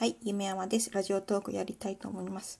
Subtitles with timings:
[0.00, 0.90] はい、夢山です。
[0.92, 2.58] ラジオトークやりたいと思います。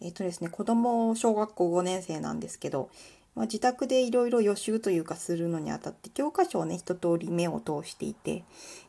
[0.00, 2.90] えっ、とですね、子供小学校5年生なんですけど、
[3.36, 8.42] まあ、自宅でいろいろ予習というかするのにあたって教科書をね一通り目を通していて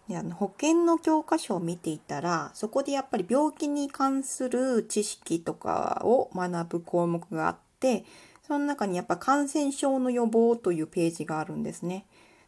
[0.10, 8.06] であの保険の教科書を見ていたらそこでやっぱり病気に関する知識とかを学ぶ項目があって
[8.48, 12.08] その中にやっぱ感染症の予防というページがあるんですね。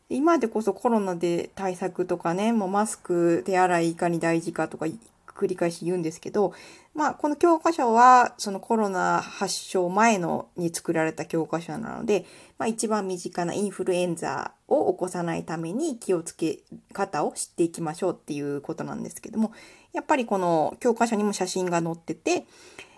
[0.10, 4.88] 今でこそコロナで対策とかねもうマスク手洗いいかに大事かとか
[5.36, 6.54] 繰り返し言うんですけど、
[6.94, 12.26] まあ、この教科書は、そのコロナ発症前のに作られた教科書なので、
[12.58, 16.60] まあ、一番身近なインフルエンザを起こさないために気をつけ
[16.94, 19.52] 方を知っていきましょうっていうことなんですけども、
[19.94, 22.46] やっぱりこの教科書にも写真が載ってて、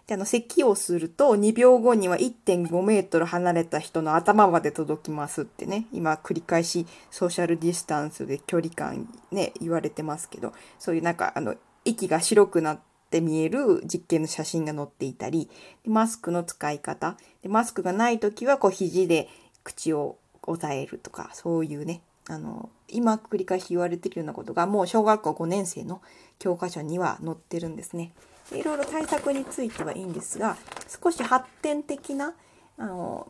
[0.08, 11.56] であの咳をすると2秒後には1.5メートル離れた人の頭まで届きますってね今繰り返しソーシャルディスタンスで距離感ね言われてますけどそういうなんかあの
[11.88, 15.50] 息が白くなって見える実験の写真が載っていたり
[15.86, 19.30] マスクの使い方でマスクがない時はこう肘で
[19.64, 26.02] 口を押さえるとかそういうねあの今繰り返し言われてるようなことがもう小学校5年生の
[26.40, 28.12] 教科書には載ってるんですね。
[28.54, 30.56] いろいろ対策についてはいいんですが
[31.04, 32.34] 少し発展的な
[32.78, 33.28] あの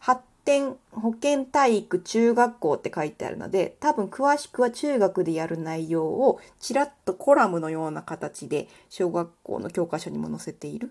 [0.00, 10.90] 発展保健体育中学校って書いてあるので多分詳しくは中学でやる内容をちらっとコラムのような形で小学校の教科書にも載せている。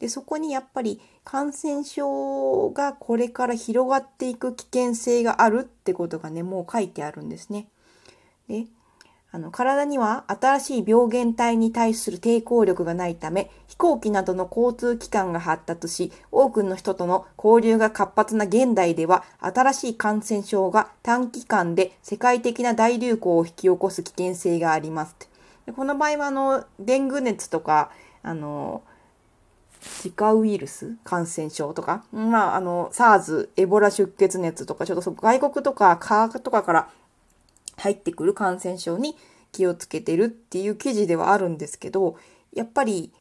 [0.00, 7.68] でそこにやっぱり感染症がこれから広がっていく危険性があるってことがねもう書いてあるんですね。
[8.48, 8.66] で
[9.36, 25.14] あの体には新しい病原体に対する抵抗力がないため飛行機などの交通機関が発達し多くの人との交流が活発な現代では新しい感染症が短期間で世界的な大流行を引き起こす危険性があります。
[25.66, 27.90] でこの場合はあのデング熱とか
[28.22, 28.80] あの
[30.02, 36.88] 自家ウイルス感染症とか、まあ、あの SARS エボラ出血熱とかちょっと外国とか科学とかから
[37.76, 39.16] 入ってくる感染症に
[39.52, 42.16] 気をつけてるっていう記事ではあるんですけど
[42.52, 43.12] やっぱり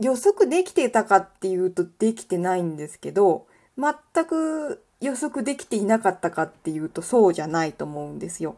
[0.00, 3.46] 予測できてたかっていうとできてないんですけど
[3.76, 8.56] 全く予測できていなかったかっていうとそうじゃないと思うんですよ。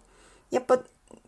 [0.50, 0.80] やっぱ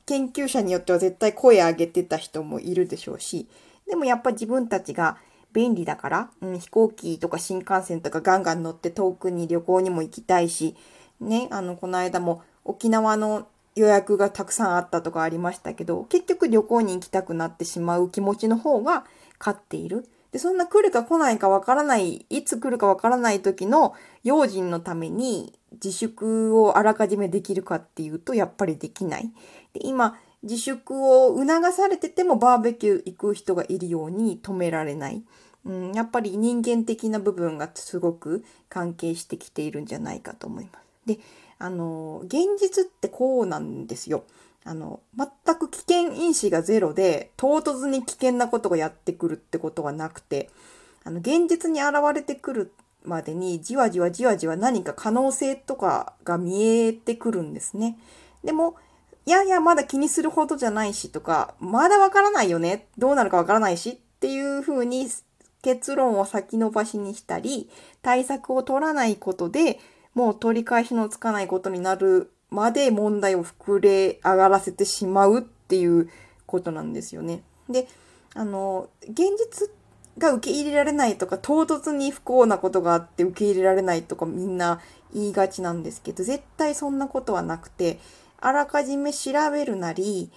[0.06, 3.48] 研究者によっては絶対声上げてた人もいるでしょうし
[3.88, 5.16] でもやっぱ自分たちが
[5.52, 10.76] 便利だから、うん、飛行機とか新幹線とかガンガン乗って遠くに旅行にも行きたいし
[11.20, 19.04] ねあのこの間も沖縄の予約がたくさんあったとかありましたけど結局旅行に行きたくなってしまう気持ちの方が
[19.38, 20.08] 勝っている。
[20.32, 29.30] でそんな来るか来ないかわからないいつ来るかわからない時の用心のために自粛をあらかじめできるかっていうとやっぱりできない。
[29.74, 35.22] で今自粛を促されててもバーベキュー行く人がいるように止められない。
[35.64, 40.84] うん、やっぱり人間的な部分がすごく関係してきているんじゃないかと思います。
[41.06, 41.18] で
[41.58, 44.24] あの現実ってこうなんですよ。
[44.64, 50.48] あの全く危険因子がゼロで唐突に危険なことがやってくるってことはなくて
[51.04, 52.72] あの現実に現れてくる
[53.04, 57.98] までにじわじわじわじわ何か可能性とかが見えてくるんですね。
[58.42, 58.76] でも
[59.26, 65.08] いやいやまだ気にするほどじゃないしとかまだわからないよねどうなるかわからないしっていうふうに
[65.62, 67.70] 結論を先延ばしにしたり
[68.02, 69.80] 対策を取らないことで
[70.14, 76.08] もう取り返しのつかないことになるまで問題を膨れ上がらせてしまうっていう
[76.46, 77.42] ことなんですよね。
[77.68, 77.88] で、
[78.34, 79.70] あの、現実
[80.18, 84.80] が受け入れられないとか、唐突に不幸なことがあって受け入れられないとかみんな
[85.12, 87.98] 言いがちなんですけど、絶対そんなことはなくて、
[88.40, 90.30] あらかじめ調べるなり、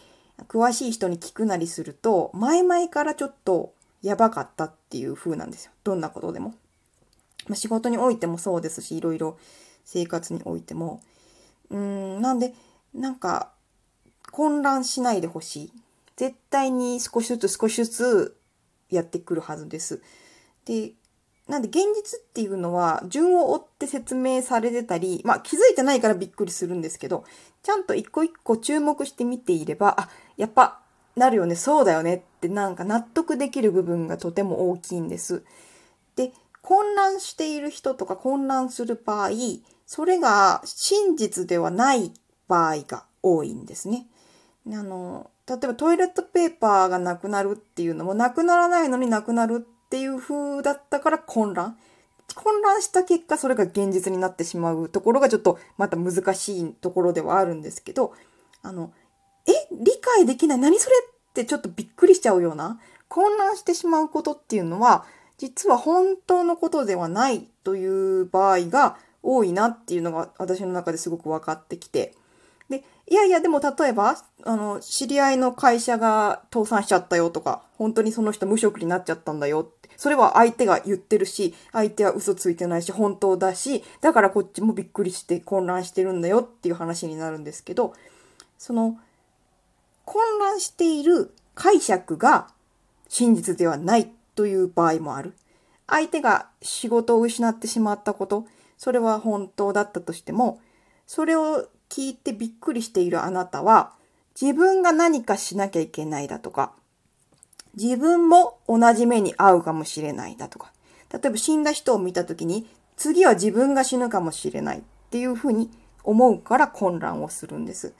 [0.47, 5.71] 詳しい人に聞くなりすると、前々からちょっとやばかったっていう風なんですよ。
[5.83, 6.53] どんなことでも。
[7.47, 9.37] まあ、仕事においてもそうですし、いろいろ
[9.87, 11.01] 生活においても。
[11.69, 12.53] うんなんで
[12.93, 13.51] なんか
[14.31, 15.71] 混乱しないでほしい。
[16.17, 18.37] 絶対に少しずつ少しずつ
[18.89, 20.01] やってくるはずです。
[20.65, 20.91] で
[21.47, 27.23] なんで現実っていうのは順を追って説明されてたり、まあ気づいてないからびっくりするんですけど、
[27.63, 30.81] ちゃんと一個一個注目して見ていれば、あ、やっぱ
[31.15, 35.43] なるよね、そうだよねってなんか納得できる部分がとても大きいんです。
[36.17, 39.29] で、混乱している人とか混乱する場合、
[39.87, 42.11] それが真実ではない
[42.47, 44.05] 場合が多いんですね。
[44.67, 51.77] あの例えばトイレットペーパーがなくなるっていうのもなくならないのになくなるっていう風だったから混乱。
[52.35, 58.13] 混乱した結果それが現実になってしまうところがちょっとまた難しいところではあるんですけど
[58.61, 58.91] あの
[59.47, 65.05] え理解できない何それっってちょっとびっくりしちゃうような、混乱してしまうことっていうのは、
[65.37, 72.15] 実は本当のことではないという場合が多いなっていうのが私の中ですごく分かってきて。
[72.69, 87.93] で、いやいや、でも例えば、あの、知り合いの会社が倒産しちゃったよとか、本当にその人無職になっちゃったんだよって、それは相手が言ってるし、相手は嘘ついてないし、本当だし、だからこっちもびっくりして混乱してるんだよっていう話になるんですけど、
[88.57, 88.97] その、
[90.05, 92.47] 混乱している解釈が
[93.09, 95.33] 真実ではないという場合もある。
[95.87, 98.45] 相手が仕事を失ってしまったこと、
[98.77, 100.59] それは本当だったとしても、
[101.05, 103.93] それを聞いてびっくりしているあなたは、
[104.39, 106.73] 自分が何かしなきゃいけないだとか、
[107.75, 110.71] 自分も同じ目に遭うかもしれないだとか、
[111.11, 115.69] 例えば死んだ人を見た時に、次は自分が死ぬかもしれないっていうふうに
[116.03, 117.93] 思うから混乱をするんです。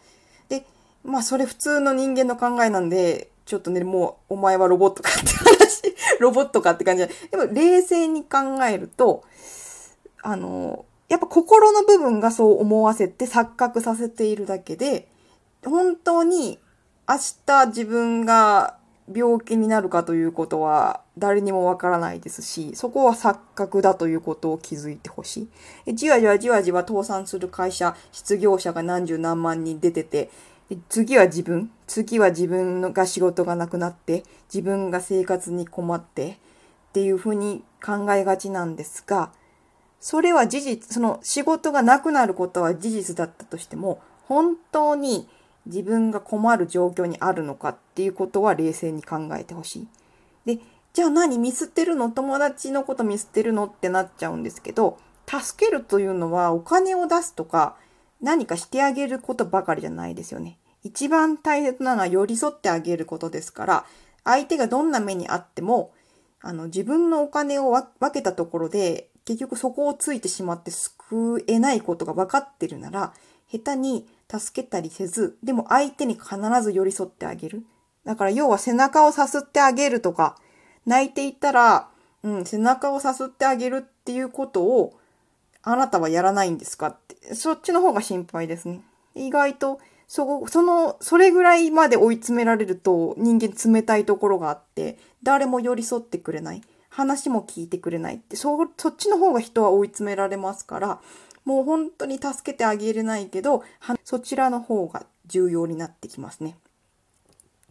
[0.50, 0.66] で、
[1.04, 9.24] まあそれ普通の人間の考えなんで、ちょっとね、もうお前はロボットかって話、ロボットかって感じで、でも冷静に考えると、
[10.22, 15.08] あの、やっぱ心の部分がそう思わせて錯覚させているだけで、
[15.66, 16.60] 本当に
[17.08, 17.16] 明
[17.46, 18.78] 日自分が
[19.14, 25.48] 病気になるかということは誰にもわからないですし、そこは錯覚だということを気づいてほし
[25.86, 25.96] い。
[25.96, 30.30] じわじわじわじわ倒産する会社、失業者が何十何万人出てて、
[30.90, 34.24] 次は自分、次は自分が仕事がなくなって、
[34.54, 36.32] 自分が生活に困って
[36.90, 39.32] っていうふうに考えがちなんですが、
[40.00, 45.28] それは事実、その仕事がなくなることは事実だったとしても、本当に
[45.66, 49.88] 自分が困る状況にあるのかっていうことは冷静に考えてほしい。
[50.46, 50.62] で、
[50.94, 52.10] じゃあ何ミスってるの？
[52.10, 53.66] 友達のことミスってるの？
[53.66, 54.98] ってなっちゃうんですけど、
[55.28, 57.76] 助けるというのはお金を出すとか
[58.22, 60.58] 何かしてあげることばかりじゃないですよね。
[60.84, 63.86] 一番大切なのは寄り添ってあげることですから、
[64.24, 65.92] 相手がどんな目にあっても、
[66.42, 73.14] あの、自分のお金を分けたところで、結局そこをついてしまって救えないことが分かってるなら、
[73.52, 77.66] 下手に助けたりせず、でも相手に必ず寄り添ってあげる。
[78.06, 80.38] だから要は背中をさすってあげるとか、
[80.86, 81.90] 泣いていたら、
[82.24, 84.98] うん、背中をさすってあげるっていうことを、
[85.62, 87.36] あなたはやらないんですかって。
[87.36, 88.80] そっちの方が心配ですね。
[89.14, 96.62] 意外と、そ、その、それぐらいまで追い詰められると人間冷たいところがあって、誰も寄り添ってくれない。
[96.98, 101.00] 話も聞いてくれないって、そ、そっちの方が人は追い詰められますから、
[101.46, 103.64] もう本当に助けてあげれないけど、
[104.04, 106.58] そちらの方が重要になってきますね。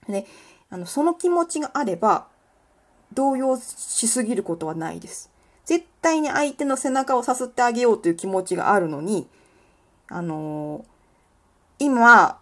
[0.09, 0.27] で、
[0.71, 2.29] あの、その気持ちがあれば、
[3.15, 5.29] 動揺しすぎることはないです。
[5.65, 9.27] 絶対に相手の背中をさすってあげようという気持ちがあるのに、
[10.07, 12.39] あのー、今、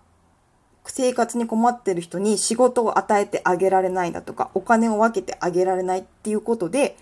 [0.91, 6.97] 生活に困ってる人に仕事を与えてあげられないだとか、お金を分けてあげられないっていうことで、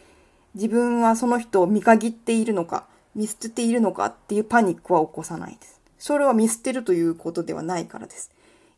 [0.54, 5.80] 自分はその人を見限っているのか、見捨てているのかっていうパニックは起こさないです。
[5.98, 8.30] それは見捨てるということではないからです。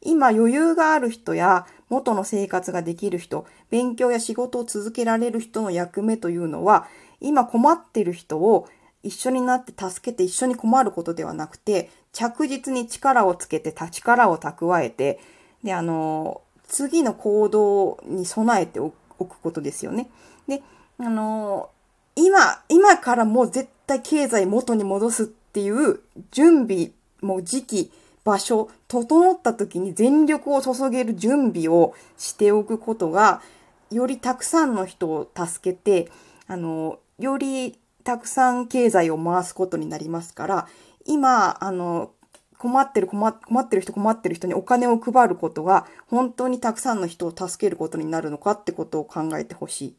[0.03, 6.87] 今余裕がある人や元の生活ができる人、勉強や仕事を続けられる人の役目というのは、
[7.21, 8.69] 今困ってる人を
[9.03, 15.21] 一緒になって助けて一緒に困ることではなくて、着実に力をつけて、力を蓄えて、
[15.63, 20.09] で、あの、次の行動に備えておくことですよね。
[20.49, 20.63] で、
[20.99, 21.69] あの、
[22.17, 26.01] 今、今からもう絶対経済元に戻すっていう
[26.31, 27.93] 準備、もう時期、
[28.25, 33.43] 場所、整った時に全力を注げる準備をしておくことが、
[33.91, 36.11] よりたくさんの人を助けて、
[36.47, 40.69] あの、よりたくさん経済を回すことになりますから、
[41.07, 42.13] 今、あの、
[42.59, 49.97] 困ってる困ってる人困ってる人にお金を配ることが本当にたくさんの人を助けることになるのかってことを考えてほしい。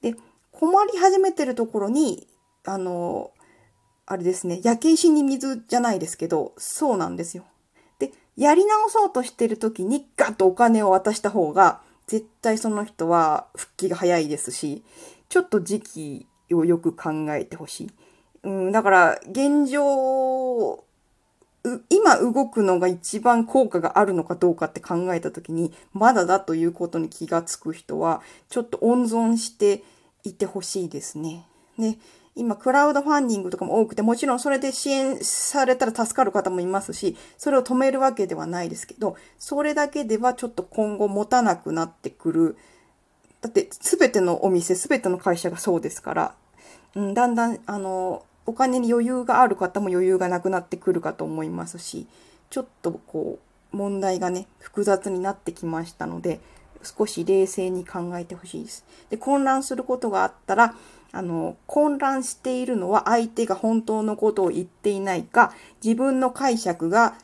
[0.00, 0.14] で、
[0.52, 2.26] 困り始めてるところに、
[2.64, 3.32] あの、
[4.06, 7.44] あれですね、焼け石に水じゃないですけど、そうなんですよ。
[7.98, 14.82] で、やり直そうとしてる時にガッとお金を渡した方が、絶対その人は復帰が早いですし、
[15.28, 17.90] ちょっと時期をよく考えてほしい。
[18.48, 20.82] うん、だから、現状、
[21.90, 29.82] 今動くのが一番効果があるのかどうかって考えた時に、まだだということに気がつく人は、ちょっと温存して
[30.24, 31.44] いてほしいですね。
[31.78, 31.98] で、
[32.36, 42.56] 今、クラウドファンディングとかも多くて、もちろんそれで支援されたら助かる方もいますし、それを止めるわけではないですけど、それだけではちょっと今後持たなくなってくる
[43.42, 46.34] だって全てのお店、全ての会社がそうですから、
[46.94, 52.06] うん、だんだん、あの、お金に余裕がある方も余裕がなくなってくるかと思いますし、
[52.48, 53.38] ちょっとこ
[53.72, 56.40] う、問題がね、複雑になってきましたので、
[56.82, 58.86] 少し冷静に考えてほしいです。
[59.10, 60.74] で、混乱することがあったら、
[61.12, 65.52] あの、混乱しているのは相手が本当のことを言っていないか、
[65.84, 67.18] 自分の解釈が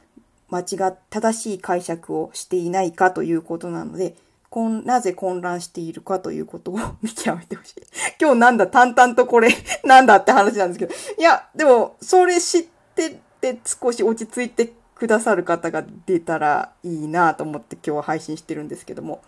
[0.51, 4.15] 間違っ、正しい解釈をしていないかということなので、
[4.55, 7.75] こんなぜ混乱しているかということを見極めてほしい。
[8.23, 9.49] 今日なんだ、淡々とこれ、
[9.83, 10.95] なんだって話なんですけど。
[11.19, 12.63] いや、でも、それ知っ
[12.95, 19.23] てて少し落ち着いてくださる方が出たらいいなと思って今日は配信してるんですけども。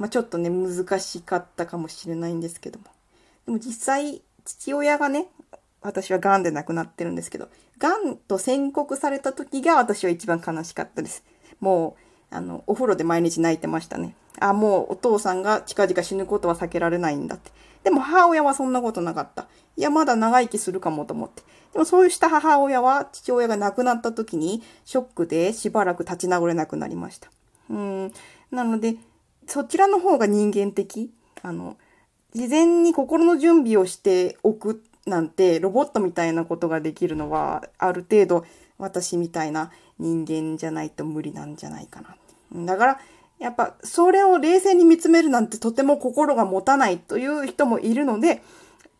[0.00, 2.86] まあ、ちょっとね、難しかったかもしれないんですけども。
[3.46, 5.28] でも実際、父親がね、
[5.80, 7.48] 私は癌で亡くなってるんですけど、
[7.78, 11.22] 癌と宣告された時が私は一番悲しかったです。
[11.60, 11.94] も
[12.32, 14.16] う、あの、お風呂で毎日泣いてましたね。
[14.42, 17.50] あ、もうお父さんが近々死ぬことは避けられないんだって。
[17.84, 19.46] でも母親はそんなことなかった。
[19.76, 21.42] いや、まだ長生きするかもと思って。
[21.72, 27.30] でもそうした母親は父親が亡くなった時にショックでしばらく立ち直れなくなりました。
[27.70, 28.12] うん。
[28.50, 28.96] なので、
[29.46, 31.10] そちらの方が人間的。
[31.42, 31.76] あの、
[32.34, 38.46] 事前に心の準備をしておくなんてロボットみたいなことができるのはある程度
[38.78, 42.00] 私みたいな人間じゃないと無理なんじゃないか
[42.52, 42.64] な。
[42.66, 43.00] だから
[43.42, 48.40] やっぱそれを冷静に見つめるなんてとても心が持たないという人もいるので、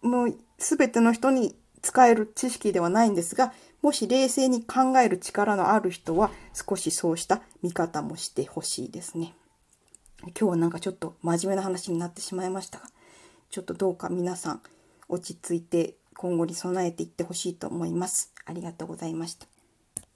[0.03, 9.37] もう全ての人に使える知識ではないんですが、もし冷静に考える力のある人は少しそうした見方もしてほしいですね。
[10.23, 12.87] 今日はなんかちょっと真面目な話になってしまいましたが、
[13.49, 14.63] ちょっとどうか皆さん
[15.09, 18.33] 落ち着いて今後に備えていってほしいと思います。
[18.45, 19.52] ありがとうございました。